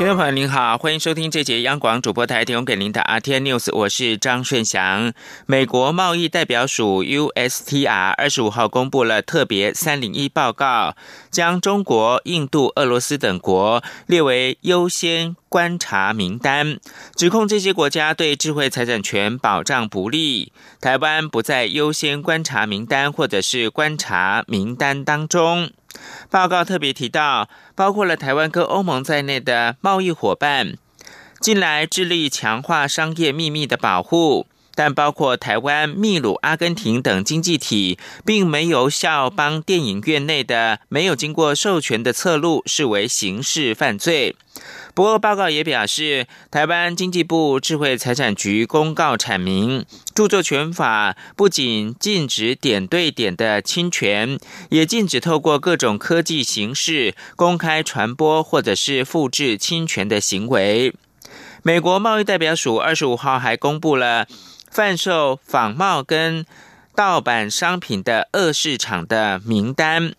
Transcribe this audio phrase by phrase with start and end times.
[0.00, 5.12] 听众朋友您好，欢迎收听这节央广主播台提供给您的 RT News，我是张顺祥。
[5.44, 10.96] 美国贸易代表署 USTR 二十五号公布了特别三零一报告，
[11.30, 16.78] 将中国、印度、俄罗斯等国列为优先观察名单，
[17.14, 20.50] 指控这些国家对智慧财产权保障不利。
[20.80, 25.70] 台湾不在优先观察名单或者是观察名单当中。
[26.30, 30.76] 报告特别提到，包括了台湾跟欧盟在内的贸易伙伴，
[31.40, 44.36] 近来致力强化商业秘密的保护，但包括台湾、秘鲁、阿根廷等经济体，并没有效帮电影院内的没有经过授权的侧路视为刑事犯罪。
[44.94, 54.38] 不过，报告也表示，台湾经济部智慧财产局公告阐明，著作权法不仅禁止点对点的侵权，
[54.70, 60.94] 也禁止透过各种科技形式公开传播或者是复制侵权的行为。
[61.62, 64.26] 美国贸易代表署二十五号还公布了
[64.70, 66.44] 贩售仿冒跟
[66.94, 70.14] 盗版商品的恶市场的名单。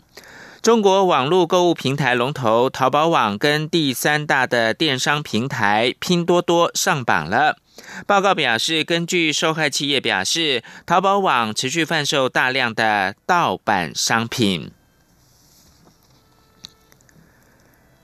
[0.61, 7.57] 中国网络购物平台龙头淘宝网跟第三大的电商平台拼多多上榜了。
[8.05, 14.69] 报告表示，根据受害企业表示，淘宝网持续贩售大量的盗版商品。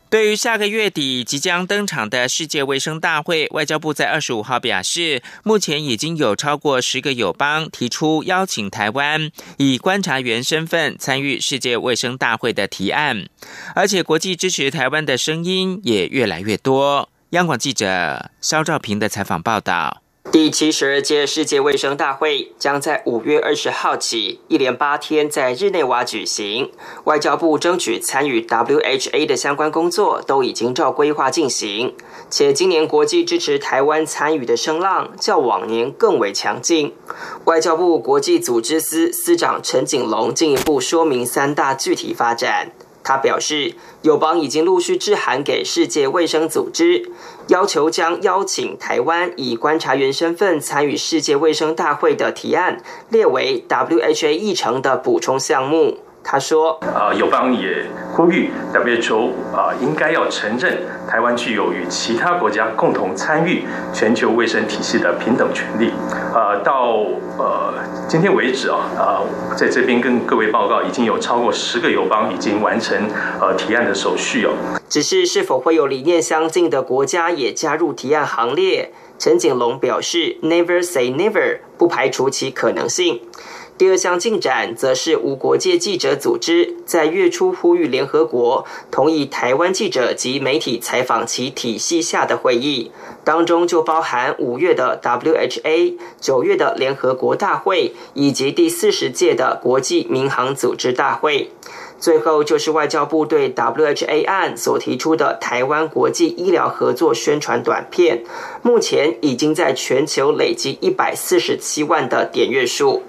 [0.10, 13.28] 对于下个月底即将登场的世界卫生大会，外交部在二十五号表示，目前已经有超过十个友邦提出邀请台湾以观察员身份参与世界卫生大会的提案，
[13.76, 17.10] 而且国际支持台湾的声音也越来越多。
[17.32, 20.02] 央广记者肖兆平的采访报道。
[20.30, 26.70] 第七十二届世界卫生大会将在五月二十号起一连八天在日内瓦举行。
[27.06, 31.96] 外交部争取参与 WHA 的相关工作都已经照规划进行，
[32.30, 36.94] 且今年国际支持台湾参与的声浪较往年更为强劲。
[37.46, 42.72] 外交部国际组织司司长陈景龙进一步说明三大具体发展。
[43.04, 47.10] 他表示，友邦已经陆续致函给世界卫生组织，
[47.48, 56.00] 要求将邀请台湾以观察员身份参与世界卫生大会的提案列为 WHA 议程的补充项目。
[56.30, 65.94] 他说：“啊，友邦也呼吁 WHO 啊，应该要承认台湾具有与其他国家共同参与全球卫生体系的平等权利。
[66.34, 66.98] 啊，到
[67.38, 67.74] 呃
[68.10, 69.24] 今天为止啊，啊，
[69.56, 72.98] 在这边跟各位报告，已经有超过十个友邦已经完成
[73.40, 74.52] 呃提案的手续哦。
[74.90, 78.92] 只是是否会有理念相近的国家也加入提案行列？
[79.18, 83.22] 陈景龙表示：Never say never，不排除其可能性。”
[83.78, 92.92] 第二项进展，则是无国界记者组织在月初呼吁联合国同意台湾记者及媒体采访其体系下的会议，
[93.24, 101.52] 当中就包含五月的 WHA、九月的联合国大会以及第四十届的国际民航组织大会。
[102.00, 108.24] 最后就是外交部对 WHA 案所提出的台湾国际医疗合作宣传短片，
[108.64, 113.04] 目前已经在全球累积一百四十七万的点阅数。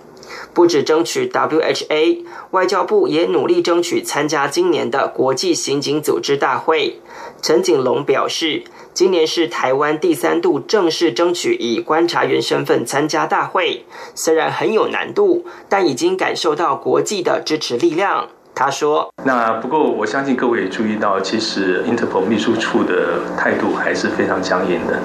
[0.54, 7.00] 不止争取 WHA，外交部也努力争取参加今年的国际刑警组织大会。
[7.40, 18.28] 陈景龙表示，今年是台湾第三度正式争取以观察员身份参加大会，虽然很有难度，但已经感受到国际的支持力量。
[18.54, 25.00] 他说：“那不过我相信各位也注意到，其实 Interpol 秘书处的态度还是非常僵硬的。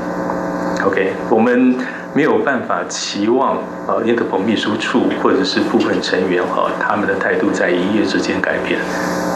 [0.84, 1.78] OK，我们。”
[2.16, 3.58] 没有办法期望
[3.88, 8.80] 呃，p o 秘书处或者是部分成员哈，他们的态度在一夜之间改变。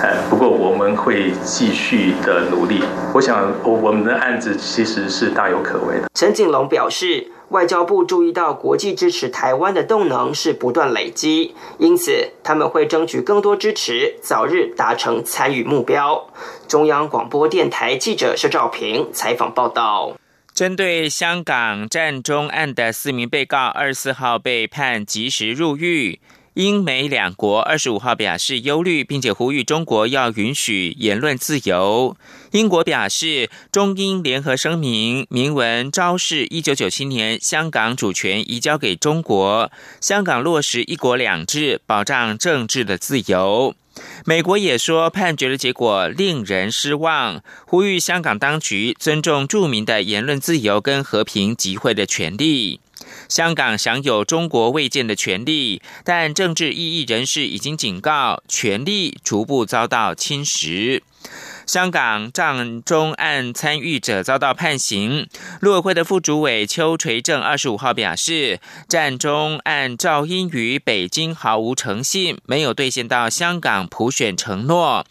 [0.03, 2.83] 哎，不过我们会继续的努力。
[3.15, 6.07] 我想，我我们的案子其实是大有可为的。
[6.13, 16.27] 陈景龙表示，外交部注意到国际支持台湾的动能是不断累积，因此他们会争取更多支持，早日达成参与目标。
[16.67, 20.13] 中央广播电台记者薛兆平采访报道。
[20.57, 26.19] 针对香港战中案的四名被告，二十四号被判及时入狱。
[26.55, 32.17] 英美两国二十五号表示忧虑，并且呼吁中国要允许言论自由。
[32.53, 39.71] 英国表示，中英联合声明明文昭示，一九九七年香港主权移交给中国，
[40.01, 43.75] 香港落实一国两制，保障政治的自由。
[44.25, 52.81] 美国也说判决的结果令人失望，呼吁香港当局尊重著名的言论自由跟和平集会的权利。
[53.29, 61.01] 香港享有中国未见的权利，但政治异议人士已经警告，权利逐步遭到侵蚀。
[61.67, 65.27] 香港战中案参与者遭到判刑。
[65.59, 75.05] 陆委会的副主委邱垂正二十五号表示，战中案赵英与北京毫无诚信，没有兑现到香港普选承诺，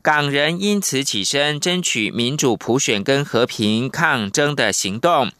[0.00, 5.30] 港人因此起身争取民主普选跟和平抗争的行动。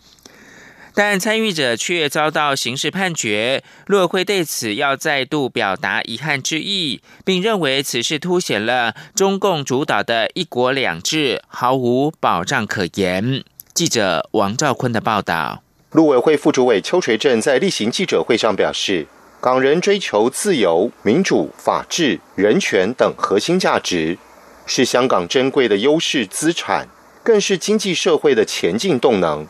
[1.01, 13.45] 但参与者却遭到刑事判决，陆委会对此要再度表达遗憾之意，并认为此事凸显了中共主导的一国两制毫无保障可言。
[13.73, 15.63] 记者王兆坤的报道。
[15.93, 19.07] 陆委会副主委邱垂正在例行记者会上表示，
[19.41, 24.19] 港人追求自由、民主、法治、人权等核心价值，
[24.67, 26.89] 是香港珍贵的优势资产，
[27.23, 29.47] 更是经济社会的前进动能。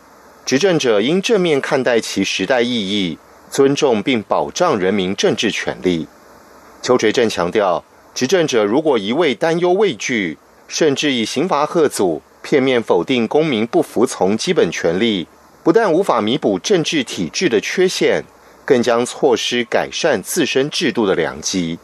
[0.48, 3.18] 执政者应正面看待其时代意义，
[3.50, 6.08] 尊重并保障人民政治权利。
[6.80, 7.84] 邱垂正强调，
[8.14, 15.26] 执政者如果一味担忧畏惧，甚至以刑罚贺阻，片面否定公民不服从基本权利，
[15.62, 18.24] 不但无法弥补政治体制的缺陷，
[18.64, 21.78] 更将错失改善自身制度的良机。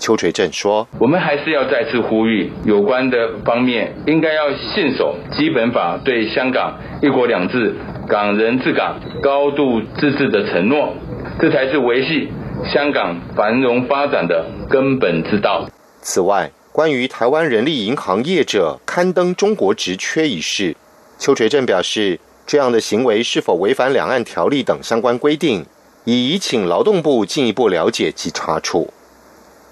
[0.00, 7.76] 邱垂正说：“我们还是要再次呼吁有关的方面，应该要信守基本法对香港一国两制。”
[8.08, 10.92] 港人治港、高度自治的承诺，
[11.38, 12.28] 这才是维系
[12.72, 15.64] 香港繁荣发展的根本之道。
[16.00, 20.76] 此外，关于台湾人力银行业者刊登中国职缺一事，
[21.20, 25.64] 邱垂正表示，这样的行为是否违反两岸条例等相关规定，
[26.04, 28.92] 已请劳动部进一步了解及查处。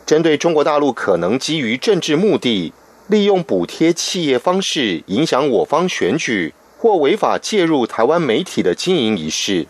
[0.09, 2.73] 针对中国大陆可能基于政治目的，
[3.09, 6.55] 利用补贴企业方式影响我方选举。
[6.79, 9.67] 或违法介入台湾媒体的经营一事，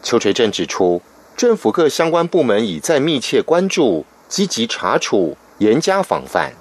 [0.00, 1.02] 邱垂正指出，
[1.36, 6.52] 政府各相关部门已在密切关注、积极查处、严加防范。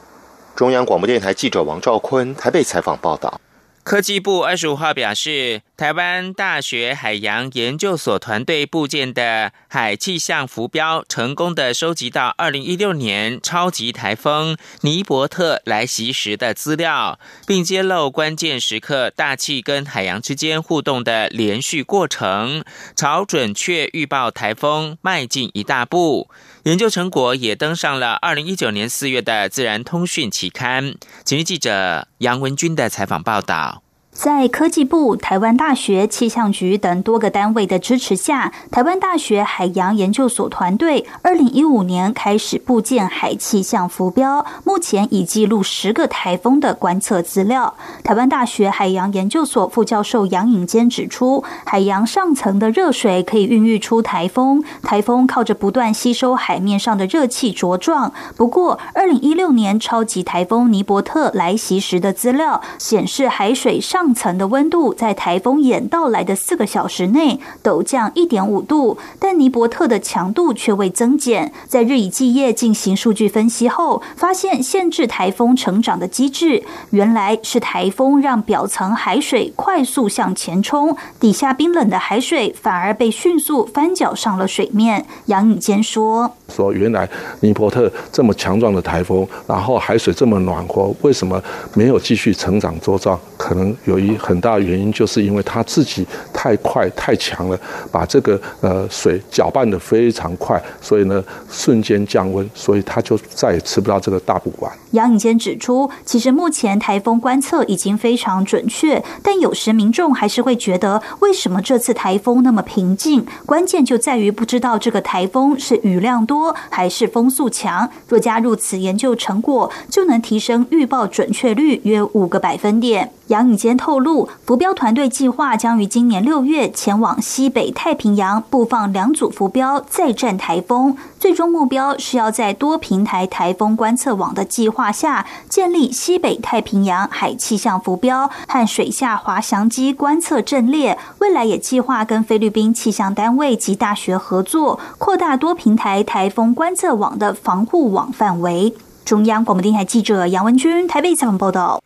[0.56, 3.40] 中央广播电台记者王兆坤台北采访报道。
[3.90, 22.64] 科技部二十五号表示，台湾大学海洋研究所团队部件的海气象浮标，成功的收集到二零一六年超级台风尼伯特来袭时的资料，并揭露关键时刻大气跟海洋之间互动的连续过程，
[22.96, 26.30] 朝准确预报台风迈进一大步。
[26.64, 30.96] 研究成果也登上了二零一九年四月的《自然通讯》期刊。
[31.24, 33.82] 今日记者杨文军的采访报道。
[34.22, 47.76] 在科技部、台湾大学气象局等多个单位的支持下，台湾大学海洋研究所团队二零一五年开始布建海气象浮标，目前已记录十个台风的观测资料。
[48.04, 58.12] 台湾大学海洋研究所副教授杨颖坚指出，海洋上层的热水可以孕育出台风，台风靠着不断吸收海面上的热气茁壮。
[58.36, 71.54] 不过，二零一六年超级台风尼伯特来袭时的资料显示，海水上层的温度在台风眼到来的四个小时内陡降一点五度，但尼伯特的强度却未增减。
[71.68, 85.06] 在日以继夜进行数据分析后，发现限制台风成长的机制，原来是台风让表层海水快速向前冲，底下冰冷的海水反而被迅速翻搅上了水面。
[85.28, 87.08] 杨宇坚说：“说原来
[87.42, 91.40] 尼伯特这么强壮的台风，然后海水这么暖和，为什么
[91.76, 93.20] 没有继续成长茁壮？
[93.38, 97.60] 可能有。”很大原因就是因为他自己太快太强了，
[97.92, 104.72] 把这个呃水搅拌的非常快，所以呢瞬间降温，所以他就再也吃不到这个大补丸。
[104.92, 113.26] 杨颖坚指出，其实目前台风观测已经非常准确，但有时民众还是会觉得，为什么这次台风那么平静？
[113.46, 117.90] 关键就在于不知道这个台风是雨量多还是风速强。
[118.08, 123.12] 若加入此研究成果，就能提升预报准确率约五个百分点。
[123.30, 130.98] 杨颖坚透露，浮标团队计划将于今年六月前往西北太平洋布放两组浮标，再战台风。
[131.20, 140.98] 最终目标是要在多平台台风观测网的计划下，建立西北太平洋海气象浮标和水下滑翔机观测阵列。
[141.20, 148.74] 未来也计划跟菲律宾气象单位及大学合作，扩大多平台台风观测网的防护网范围。
[149.06, 151.80] 中央广播电台记者杨文君台北采访报道。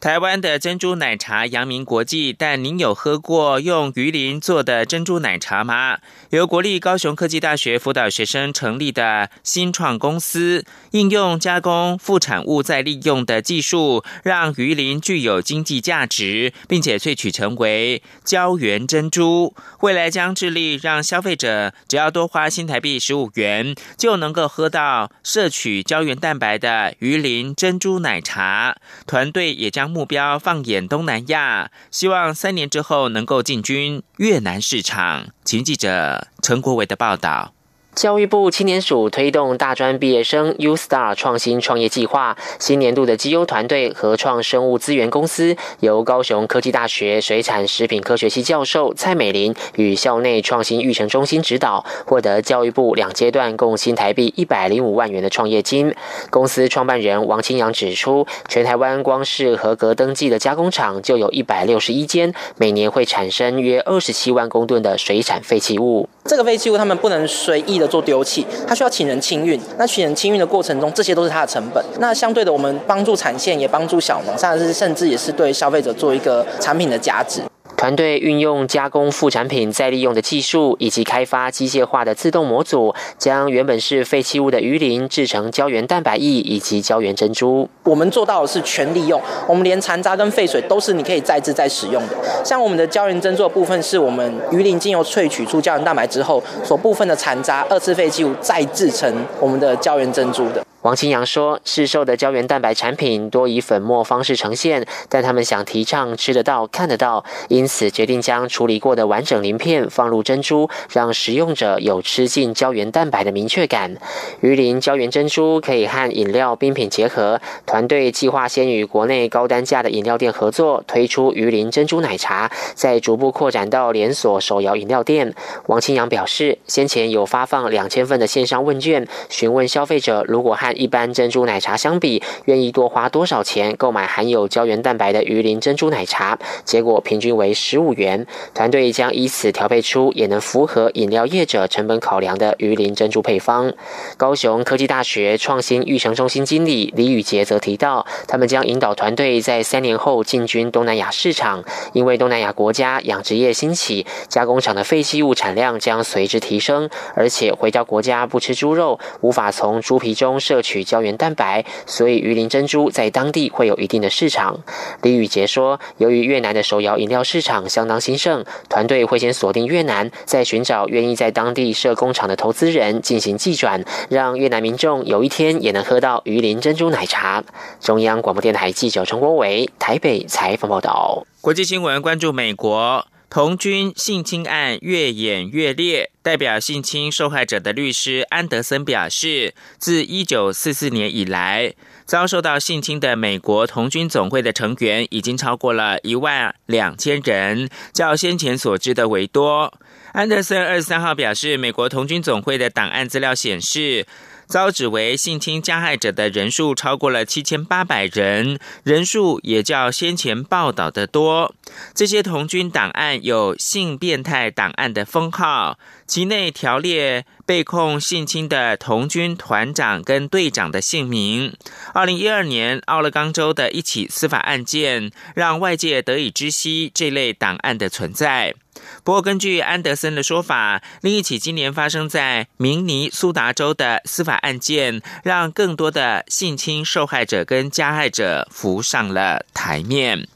[0.00, 5.98] 台湾的珍珠奶茶扬名国际，但您有喝过用鱼鳞做的珍珠奶茶吗？
[6.30, 19.52] 由国立高雄科技大学辅导学生成立的新创公司，应用加工副产物再利用的技术，让鱼鳞具有经济价值，并且萃取成为胶原珍珠。
[19.80, 28.76] 未来将致力让消费者只要多花新台币十五元，就能够喝到摄取胶原蛋白的鱼鳞珍珠奶茶。
[29.04, 35.28] 团队也将目标放眼东南亚，希望三年之后能够进军越南市场。
[35.44, 37.54] 请记者陈国伟的报道。
[37.98, 55.92] 教育部青年署推动大专毕业生 U Star 创新创业计划，新年度的绩优团队合创生物资源公司，由高雄科技大学水产食品科学系教授蔡美玲与校内创新育成中心指导，获得教育部两阶段共新台币一百零五万元的创业金。
[56.30, 66.08] 公司创办人王清阳指出，全台湾光是合格登记的加工厂就有一百六十一间，每年会产生约二十七万公吨的水产废弃物。
[66.24, 67.87] 这个废弃物他们不能随意的。
[67.88, 69.60] 做丢弃，它需要请人清运。
[69.78, 71.84] 那请人清运的过程中，这些都是它的成本。
[71.98, 77.40] 那相对的，我们帮助产线，也帮助小农，甚至甚至也是对消费者做一个产品的价值。
[77.78, 87.68] 团队运用加工副产品再利用的技术，以及开发机械化的自动模组，将原本是废弃物的鱼鳞制成胶原蛋白液以及胶原珍珠。
[87.84, 92.16] 我们做到的是全利用，我们连残渣跟废水都是你可以再制再使用的。
[92.44, 99.08] 像我们的胶原珍珠的部分，是我们鱼鳞精油萃取出胶原蛋白之后，所部分的残渣、二次废弃物再制成
[99.38, 100.67] 我们的胶原珍珠的。
[100.82, 113.96] 王清阳说：“市售的胶原蛋白产品多以粉末方式呈现，但他们想提倡吃得到、看得到，因此决定将处理过的完整鳞片放入珍珠，让食用者有吃进胶原蛋白的明确感。
[114.40, 125.34] 鱼鳞胶原珍珠可以和饮料冰品结合，团队计划先与国内高单价的饮料店合作，推出鱼鳞珍珠奶茶，再逐步扩展到连锁手摇饮料店。”
[125.66, 136.38] 王清阳表示，先前有发放两千份的线上问卷，询问消费者如果和一般珍珠奶茶相比，愿意多花多少钱购买含有胶原蛋白的鱼鳞珍珠奶茶？
[136.64, 138.26] 结果平均为十五元。
[138.54, 143.72] 团队将以此调配出也能符合饮料业者成本考量的鱼鳞珍珠配方。
[144.16, 160.68] 高雄科技大学创新育成中心经理李宇杰则提到，他们将引导团队在三年后进军东南亚市场，因为东南亚国家养殖业兴起，加工厂的废弃物产量将随之提升，而且回教国家不吃猪肉，无法从猪皮中摄摄。
[160.68, 164.60] 取胶原蛋白，所以鱼鳞珍珠在当地会有一定的市场。
[165.00, 177.42] 李宇杰说，由于越南的手摇饮料市场相当兴盛，团队会先锁定越南，再寻找愿意在当地设工厂的投资人进行寄转，让越南民众有一天也能喝到鱼鳞珍珠奶茶。
[177.80, 181.24] 中央广播电台记者陈国伟台北采访报道。
[181.40, 183.06] 国际新闻关注美国。
[183.30, 191.74] 童军性侵案越演越烈，代表性侵受害者的律师安德森表示，自一九四四年以来，
[192.06, 199.74] 遭受到性侵的美国童军总会的成员已经超过了一万两千人，较先前所知的为多。
[200.12, 204.06] 安德森二十三号表示，美国童军总会的档案资料显示。
[204.48, 211.54] 遭指为性侵加害者的人数超过了七千八百人，人数也较先前报道的多。
[211.94, 221.54] 这些童军档案有性变态档案的封号，其内条列被控性侵的童军团长跟队长的姓名。
[221.92, 228.54] 二零一二年奥勒冈州的一起司法案件，让外界得以知悉这类档案的存在。
[229.04, 240.28] 不过，根据安德森的说法，另一起今年发生在明尼苏达州的司法案件，让更多的性侵受害者跟加害者浮上了台面。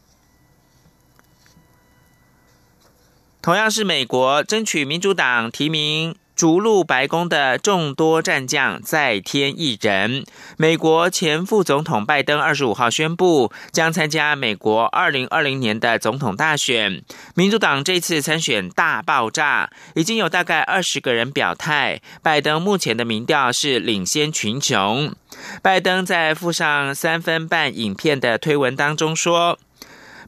[3.40, 6.14] 同样是美国，争取民主党提名。
[6.34, 10.24] 逐鹿白宫的众多战将再添一人。
[10.56, 17.02] 美国前副总统拜登二十五号宣布将参加美国二零二零年的总统大选。
[17.34, 22.00] 民主党这次参选大爆炸，已经有大概二十个人表态。
[22.22, 25.14] 拜登目前的民调是领先群雄。
[25.62, 29.58] 拜登在附上三分半影片的推文当中说。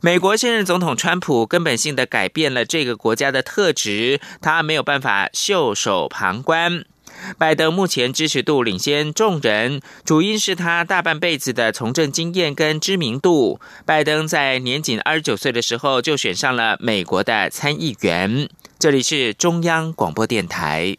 [0.05, 6.85] 美国现任总统川普根本性的改变了这个国家的特质，他没有办法袖手旁观。
[7.39, 13.59] 拜登目前支持度领先众人，主因是他大半辈子的从政经验跟知名度。
[13.87, 18.51] 拜登在年仅二十九岁的时候就选上了美国的参议员。
[18.79, 20.99] 这里是中央广播电台。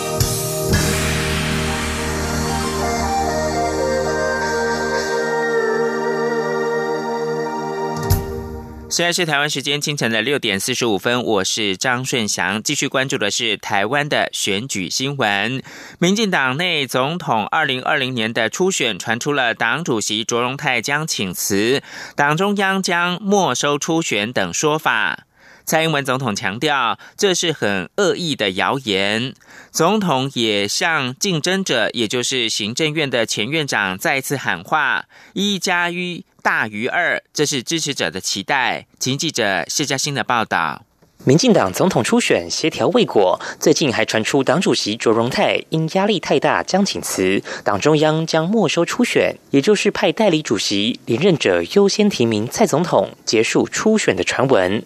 [8.91, 15.63] 现在是台湾时间清晨的六点四十五分，我是张顺祥，继续关注的是台湾的选举新闻。
[15.97, 21.81] 民进党内总统二零二零年的初选传出了党主席卓荣泰将请辞，
[22.17, 25.25] 党中央将没收初选等说法。
[25.63, 29.33] 蔡英文总统强调，这是很恶意的谣言。
[29.71, 36.25] 总统也向竞争者，也就是行政院的前院长再次喊话：一加一。
[36.41, 38.85] 大于二，这是支持者的期待。
[38.99, 40.83] 请记者谢嘉欣的报道。
[41.23, 54.83] 民进党总统初选协调未果，最近还传出党主席卓荣泰因压力太大将请辞，党中央将没收初选，也就是派代理主席连任者优先提名蔡总统结束初选的传闻。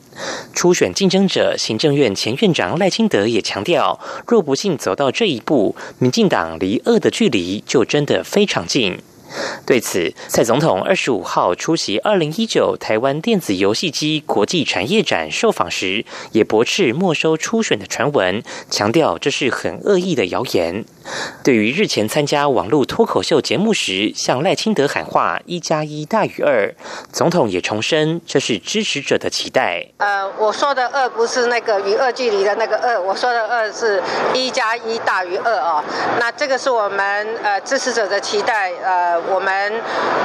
[0.53, 3.97] 初选竞争者行政院前院长赖清德也强调，
[4.27, 8.99] 若不幸走到这一步，民进党离二的距离就真的非常近。
[9.65, 20.85] 对此，蔡总统二十五号出席二零一九台湾电子游戏机国际产业展受访时，也驳斥没收初选的传闻，强调这是很恶意的谣言。
[21.43, 26.73] 对于日前参加网络脱口秀节目时向赖清德喊话“一加一大于二”，
[27.13, 29.85] 总统也重申这是支持者的期待。
[29.97, 34.01] 呃，我说的“二”不是那个与二距离的那个“二”，我说的“二”是
[34.33, 35.83] 一加一大于二哦。
[36.19, 38.71] 那这个是我们呃支持者的期待。
[38.83, 39.73] 呃，我们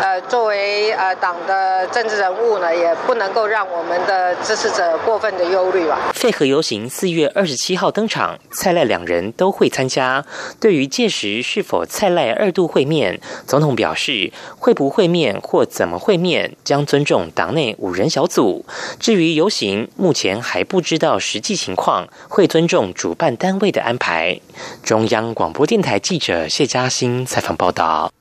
[0.01, 5.99] 呃作为呃党的政治人物呢，也不能够让我们的支持者过分的忧虑吧。
[6.15, 10.25] 废核游行四月二十七号登场，蔡赖两人都会参加。
[10.59, 10.70] 对。
[10.71, 18.65] 对于届时是否蔡赖二度会面，总统表示会不会面或怎么会面，将尊重党内五人小组。
[19.01, 24.41] 至于游行，目前还不知道实际情况，会尊重主办单位的安排。
[24.85, 28.13] 中央广播电台记者谢嘉欣采访报道。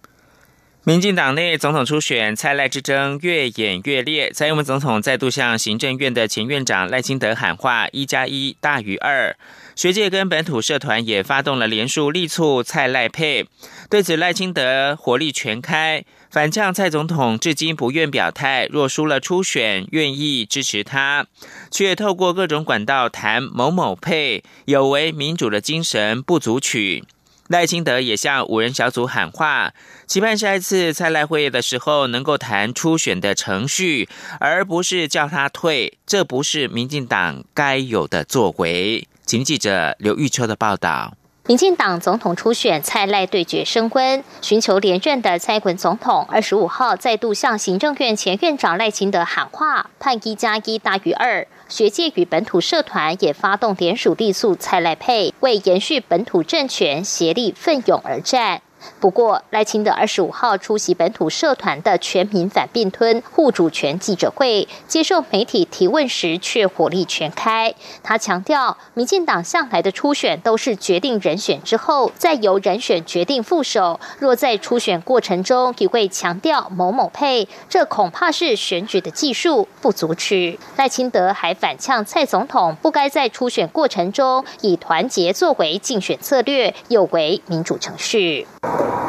[0.89, 4.31] 民进党内总统初选，蔡赖之争越演越烈。
[4.31, 9.37] 蔡英文总统再度向行政院的前院长赖清德喊话：“一加一大于二。”
[9.77, 13.45] 学界跟本土社团也发动了连署力促蔡赖配，
[13.87, 21.27] 对此赖清德火力全开，反呛蔡总统至今不愿表态，若输了初选愿意支持他，
[21.69, 27.03] 却透过各种管道谈某某配，有违民主的精神，不足取。
[27.49, 29.73] 赖清德也向五人小组喊话，
[30.05, 34.07] 期盼下一次蔡赖会议的时候能够谈初选的程序，
[34.39, 39.07] 而不是叫他退，这不是民进党该有的作为。
[39.25, 41.15] 请记者刘玉秋的报道：，
[41.49, 51.47] 民进党总统初选蔡赖对决升温，寻求连任的蔡文总统二十五号再度向行政院前院长赖清德喊话，判一加一大于二。
[51.67, 58.61] 学界与本土社团也发动联署力诉蔡赖配，为延续本土政权协力奋勇而战。
[58.99, 67.73] 不过，赖清德二十五号出席本土社团的全民反并吞护主权记者会，接受媒体提问时却火力全开。
[68.03, 73.99] 他强调，民进党向来的初选都是决定人选之后，再由人选决定副手。
[74.19, 80.59] 若在初选过程中一味强调某某配，这恐怕是选举的技术不足取。
[80.75, 88.47] 赖清德还反呛蔡总统不该在初选过程中以团结作为竞选策略，有违民主程序。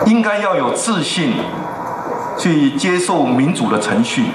[0.07, 1.35] 应该要有自信，
[2.39, 4.31] 去接受民主的程序，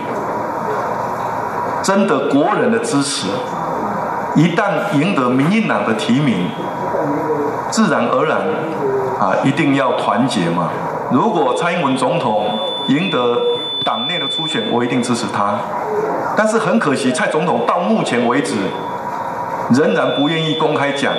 [1.82, 3.28] 征得国人的支持。
[4.36, 6.50] 一旦赢得民进党的提名，
[7.72, 8.38] 自然而然
[9.20, 10.70] 啊，一定要团结嘛。
[11.12, 13.42] 如果蔡英文总统赢得
[13.84, 15.56] 党内的初选，我一定支持他。
[16.38, 18.56] 但是很可惜，蔡总统到目前为止
[19.72, 21.14] 仍然不愿意公开讲，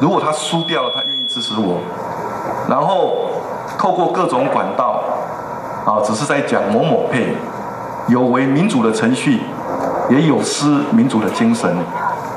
[0.00, 1.78] 如果他输掉了，他愿意支持我。
[2.68, 3.21] 然后。
[3.78, 5.02] 透过各种管道，
[5.84, 7.34] 啊，只是在讲某某配，
[8.08, 9.40] 有违民主的程序，
[10.10, 11.70] 也有失民主的精神，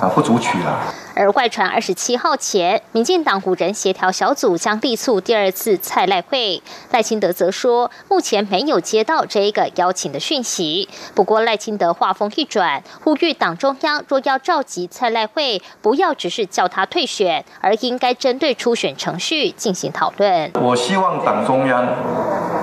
[0.01, 0.71] 啊，不足取了。
[1.15, 10.89] 而外传二十七号前，民进党五人协调小组将力促第二次蔡赖会，赖清德则说，目前没有接到这一个邀请的讯息。
[11.15, 20.51] 不过赖清德话锋一转，呼吁党中央若要召集蔡赖会，不要只是叫他退选，而应该针对初选程序进行讨论。
[20.61, 21.87] 我希望党中央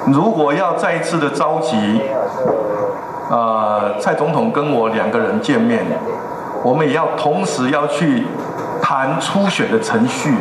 [0.09, 2.03] 如果要再一次的召集，
[3.31, 5.87] 呃，蔡总统跟我两个人见面。
[6.63, 8.27] 我们也要同时要去
[8.81, 10.35] 谈初选的程序，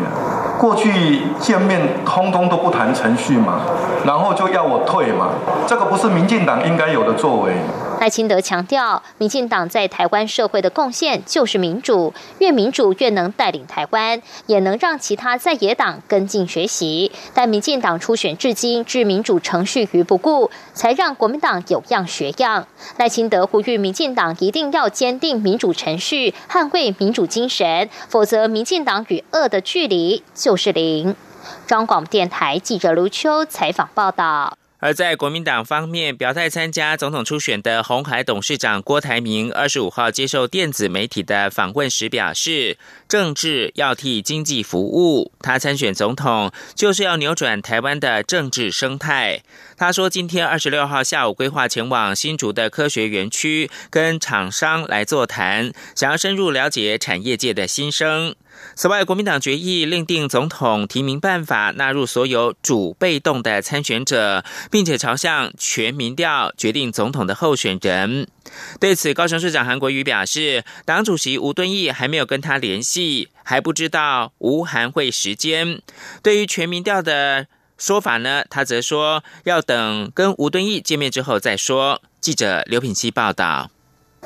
[0.60, 3.62] 过去见面通通都不谈程序嘛，
[4.06, 5.30] 然后就要我退嘛，
[5.66, 7.54] 这个不是民进党应该有的作为。
[8.02, 17.12] 赖清德强调，民进党在台湾社会的贡献就是民主，越民主越能带领台湾，也能让其他在野党跟进学习。
[17.36, 22.66] 但民进党初选至今置民主程序于不顾，才让国民党有样学样。
[22.98, 31.16] 赖清德呼吁民进党一定要坚定民主程序，捍卫民主精神，否则民进党与恶的距离就是零。
[31.68, 34.58] 中广电台记者卢秋采访报道。
[34.82, 49.44] 而在国民党方面，表态参加总统初选的红海董事长郭台铭，二十五号接受电子媒体的访问时表示，政治要替经济服务，他参选总统就是要扭转台湾的政治生态。
[49.78, 58.36] 他说，今天二十六号下午规划前往新竹的科学园区，跟厂商来座谈，想要深入了解产业界的心声。
[58.76, 68.28] 此外，国民党决议另定总统提名办法，纳入所有主被动的参选者，并且朝向全民调决定总统的候选人。
[68.80, 75.82] 对此，高雄市长韩国瑜表示，党主席吴敦义还没有跟他联系，还不知道吴韩会时间。
[76.24, 77.48] 对于全民调的
[77.78, 82.02] 说法呢，他则说要等跟吴敦义见面之后再说。
[82.20, 83.70] 记者刘品希报道。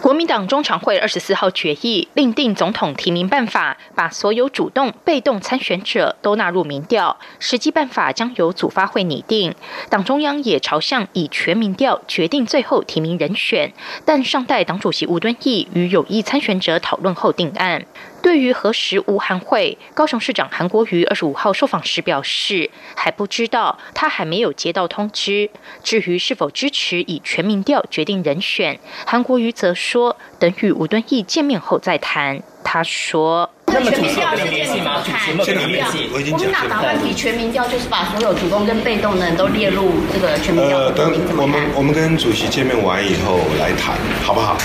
[0.02, 7.18] 国民党中常会二十四号决议另定总统提名办法，把所有主动、被动参选者都纳入民调。
[7.40, 9.56] 实际办法将由组发会拟定。
[9.90, 17.86] 党中央也朝向以全民调决定最后提名人选，但尚待党主席吴敦义与有意参选者讨论后定案。
[18.26, 25.52] 对于何时无韩会，高雄市长韩国瑜二十五号受访时表示还不知道，他还没有接到通知。
[25.84, 32.42] 至于是否支持以全民调决定人选，韩国瑜则说等与吴敦义见面后再谈。
[32.64, 35.04] 他说：全民调是联系吗？
[35.44, 35.86] 全民调，
[36.34, 40.76] 我们哪打问题全民调，就是把所有主动跟被动的人都列入这个全民调。
[40.80, 44.58] 呃，等我们我们跟主席见面完以后来谈，好不好？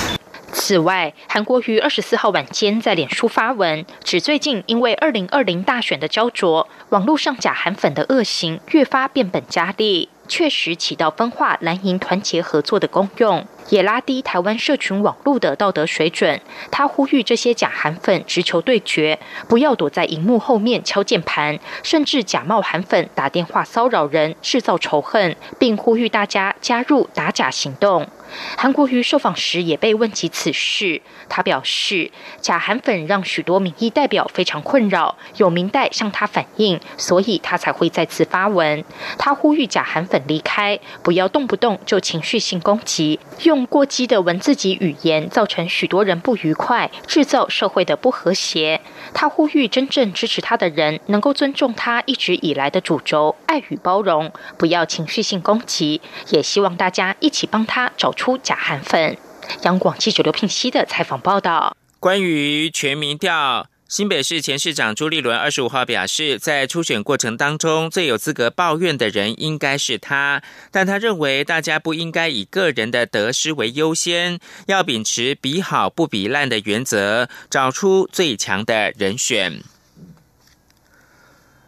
[0.61, 13.47] 此外，韩国于二十四号晚间在脸书发文，指最近因为二零二零大选的焦灼，网络上假韩粉的恶行越发变本加厉，确实起到分化蓝营团结合作的功用。
[13.71, 16.39] 也拉低台湾社群网络的道德水准。
[16.71, 19.19] 他呼吁这些假韩粉直球对决，
[19.49, 28.07] 不要躲在荧幕后面敲键盘，甚至假冒韩粉打电话骚扰人，制造仇恨，并呼吁大家加入打假行动。
[28.57, 38.85] 韩国瑜受访时也被问及此事，他表示，假韩粉让许多民意代表非常困扰，有民代向他反映，所以他才会再次发文。
[39.19, 48.81] 他呼吁假韩粉离开，不要动不动就情绪性攻击，用过激的文字及语言，造成许多人不愉快，制造社会的不和谐。
[49.13, 58.15] 他呼吁真正支持他的人，能够尊重他一直以来的主轴，爱与包容，不要情绪性攻击，也希望大家一起帮他找。
[58.21, 59.17] 出假韩粉。
[59.63, 61.75] 央广记者刘聘熙的采访报道。
[61.99, 79.63] 关于全民调，新北市前市长朱立伦二十五号表示，在初选过程当中，最有资格抱怨的人应该是他，但他认为大家不应该以个人的得失为优先，要秉持比好不比烂的原则，找出最强的人选。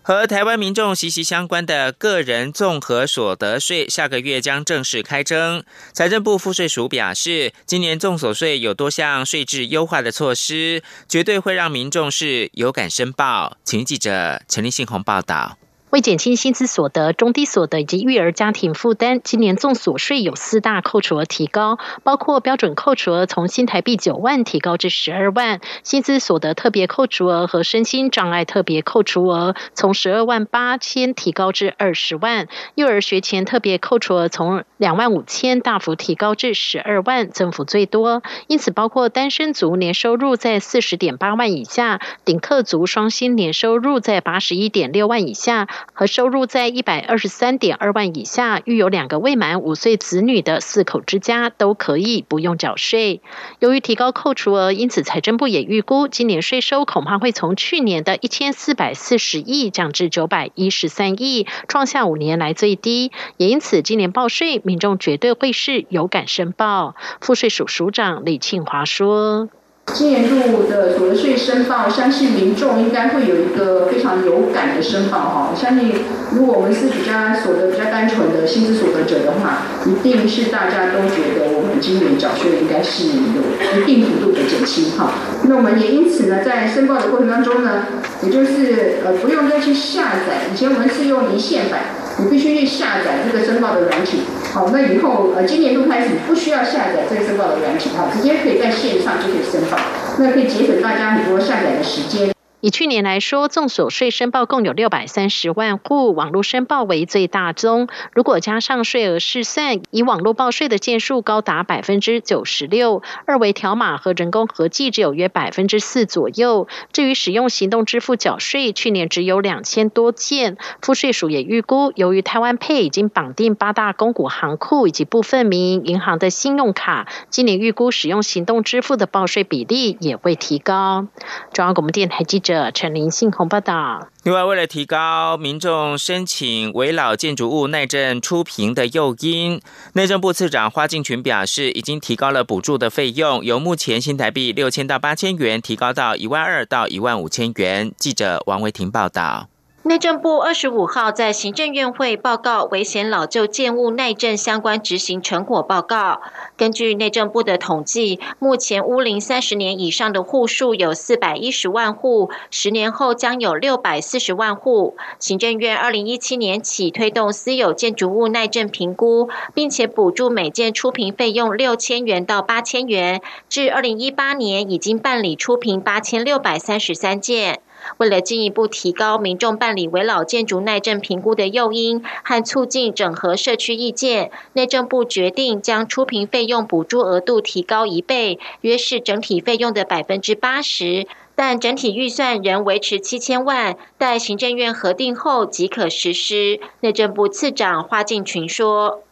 [0.04, 5.62] 和台湾民众息息相关的个人综合所得税，下个月将正式开征。
[5.92, 13.56] 财政部赋税署表示，今年综所税有多项税制优化的措施，绝对会让民众是有感申报。
[13.62, 15.56] 请记者陈立信宏报道。
[15.92, 38.22] 为减轻薪资所得、中低所得以及育儿家庭负担，今年综所税有四大扣除额提高，包括标准扣除额从新台币九万提高至十二万，薪资所得特别扣除额和身心障碍特别扣除额从十二万八千提高至二十万，幼儿学前特别扣除额从两万五千大幅提高至十二万，增幅最多。
[38.46, 45.68] 因此，包括单身族年收入在四十点八万以下，顶客族双薪年收入在八十一点六万以下。
[45.92, 53.20] 和收入在一百二十三点二万以下，育有两个未满五岁子女的四口之家都可以不用缴税。
[53.58, 63.12] 由于提高扣除额，因此财政部也预估今年税收恐怕会从去年的一千四百四十亿降至九百一十三亿，创下五年来最低。
[63.36, 66.94] 也因此，今年报税，民众绝对会是有感申报。
[67.20, 69.48] 赋税署署长李庆华说。
[69.86, 75.54] 今年度的所得税申报，相信民众应该会有一个非常有感的申报哈。
[75.54, 75.92] 相信
[76.32, 85.12] 如果我们是比较所得比较单纯的薪资所得者的话，一定是大家都觉得我们今年缴税应该是有一定幅度的减轻哈。
[85.42, 87.84] 那我们也因此呢，在申报的过程当中呢，
[88.22, 91.80] 也就是呃不用再去下载，以前我们是用离线版，
[92.18, 94.22] 你必须去下载这个申报的软体。
[94.52, 99.78] 好，那以后呃今年度开始不需要下载这个申报的软体哈，直接可以在线上就可以申报，
[100.18, 102.30] 那可以节省大家很多下载的时间。
[102.62, 107.88] 以去年来说，众所税申报共有六百三十万户，网络申报为最大宗。
[108.14, 116.68] 如果加上税额试算，以网络报税的件数高达百分之九十六，二维条码和人工合计只有约百分之四左右。
[116.92, 120.56] 至于使用行动支付缴税，去年只有两千多件。
[120.80, 131.08] 赋税署也预估，由于台湾配已经绑定八大公股行库以及部分民营银行的信用卡，今年预估使用行动支付的报税比例也会提高。
[131.52, 132.51] 中央广播电台记者。
[132.72, 134.08] 陈林信洪报道。
[134.24, 139.60] 另外，为了提高民众申请围老建筑物耐震出评的诱因，
[139.94, 147.92] 内政部次长花敬群表示，已经提高了补助的费用，由目前新台币六千到八千元，提高到一万二到一万五千元。
[147.96, 149.51] 记者王维婷报道。
[149.84, 156.22] 内政部二十五号在行政院会报告危险老旧建物耐震相关执行成果报告。
[156.56, 164.96] 根据内政部的统计，目前屋龄三十年以上的户数有四百一十万户，十年后将有六百四十万户。
[165.18, 177.60] 行政院二零一七年起推动私有建筑物耐震评估，并且补助每件出评费用六千元到八千元，至二零一八年已经办理出评八千六百三十三件。
[177.98, 196.60] 为了进一步提高民众办理围老建筑耐震评估的诱因和促进整合社区意见，内政部决定将出评费用补助额度提高一倍，约是整体费用的百分之八十，但整体预算仍维持七千万，待行政院核定后即可实施。
[196.80, 199.02] 内政部次长花敬群说：“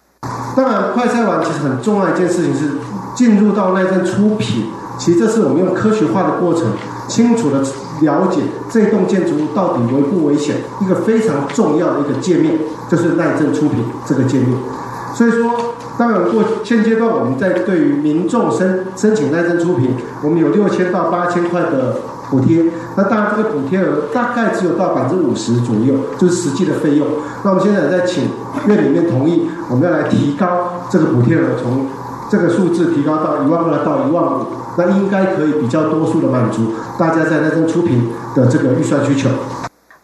[0.57, 2.73] 当然，快筛完其实很重要一件事情是
[3.17, 4.65] 进入到耐震出品，
[4.99, 6.73] 其实这是我们用科学化的过程，
[7.11, 7.61] 清楚的。”
[8.01, 12.55] 了解这栋建筑物到底危不危险，一个非常重要的一个界面
[12.90, 14.49] 就是耐震出品这个界面。
[15.14, 21.96] 所以说，当然过现阶段我们在对于民众申申请耐震出品，我们有六千到八千块的
[22.31, 22.64] 补贴。
[22.96, 27.07] 那当然这个补贴额大概只有到百分之五十左右，就是实际的费用。
[27.42, 28.31] 那我们现在在请
[28.66, 31.85] 院里面同意，我们要来提高这个补贴额，从
[32.31, 34.47] 这个数字提高到一万二到一万五。
[34.79, 39.29] 那应该可以比较多数的满足大家在那阵出品的这个预算需求。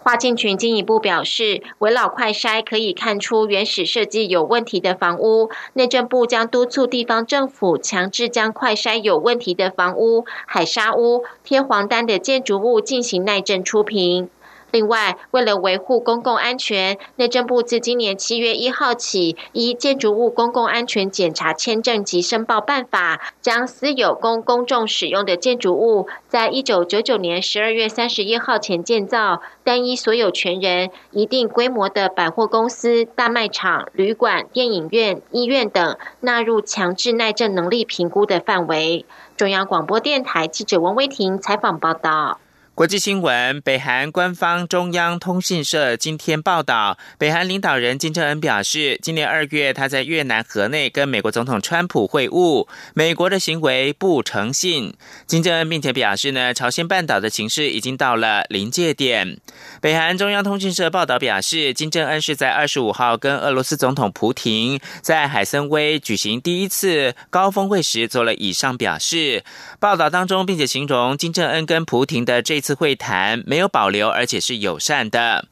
[0.00, 14.28] 华进群进一步表示，围老快筛可以看出原始设计有问题的房屋，内政部将督促地方政府强制将快筛有问题的房屋、海沙屋、贴黄单的建筑物进行耐震出评。
[14.76, 39.06] 另外，为了维护公共安全，内政部自今年七月一号起，依《建筑物公共安全检查签证及申报办法》，将私有供公众使用的建筑物，在一九九九年十二月三十一号前建造，单一所有权人、一定规模的百货公司、大卖场、旅馆、电影院、医院等，纳入强制耐震能力评估的范围。
[39.38, 42.40] 中央广播电台记者王威婷采访报道。
[42.76, 54.92] 国际新闻：北韩官方中央通讯社今天报道，北韩领导人金正恩表示，今年二月他在越南河内跟美国总统川普会晤，美国的行为不诚信。
[55.26, 59.38] 金正恩并且表示呢，朝鲜半岛的形势已经到了临界点。
[59.80, 69.42] 北韩中央通讯社报道表示，金正恩是在二十五号跟俄罗斯总统普廷在海参崴举行第一次高峰会时做了以上表示。
[69.80, 72.60] 报道当中，并且形容金正恩跟普廷的这。
[72.66, 75.46] 次会谈没有保留，而且是友善的。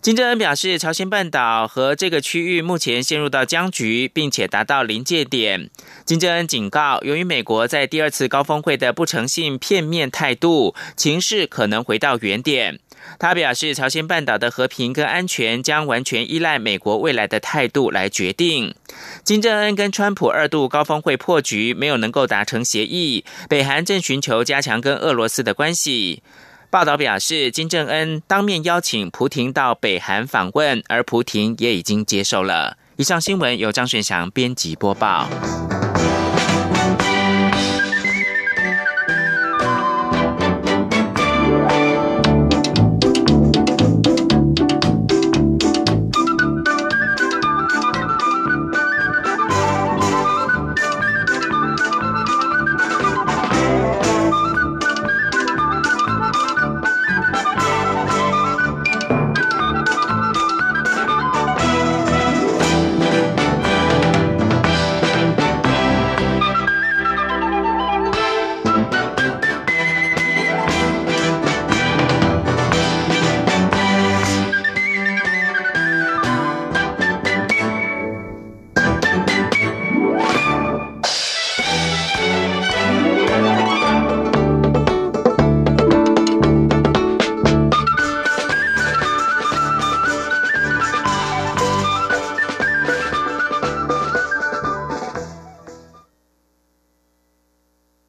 [0.00, 5.68] 金正恩表示，朝鲜半岛和这个区域目前陷入到僵局，并且达到临界点。
[6.04, 12.78] 金正恩警告，由于美国在第二次高峰会的不诚信、片面态度，情势可能回到原点。
[13.18, 18.74] 他表示，朝鲜半岛的和平跟安全将完全依赖美国未来的态度来决定。
[19.24, 23.24] 金正恩跟川普二度高峰会破局，没有能够达成协议。
[23.48, 26.22] 北韩正寻求加强跟俄罗斯的关系。
[26.70, 32.76] 报道表示，金正恩当面邀请普廷到北韩访问，而普廷也已经接受了。
[32.96, 35.28] 以上新闻由张顺祥编辑播报。